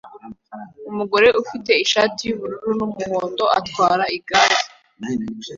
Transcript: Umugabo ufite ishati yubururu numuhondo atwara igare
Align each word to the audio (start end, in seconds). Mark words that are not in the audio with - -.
Umugabo 0.89 1.25
ufite 1.43 1.71
ishati 1.85 2.21
yubururu 2.29 2.69
numuhondo 2.77 3.45
atwara 3.59 4.03
igare 4.17 4.57